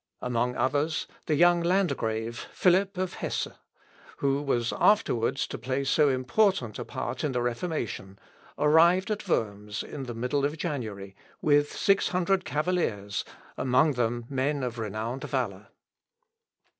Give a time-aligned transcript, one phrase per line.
[0.19, 3.49] Among others, the young Landgrave, Philip of Hesse,
[4.17, 8.17] who was afterwards to play so important a part in the Reformation,
[8.57, 13.23] arrived at Worms in the middle of January, with six hundred cavaliers,
[13.57, 15.67] among them men of renowned valour.